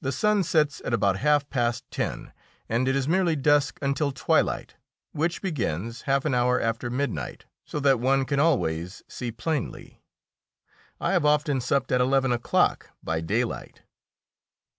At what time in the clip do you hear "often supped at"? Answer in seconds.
11.26-12.00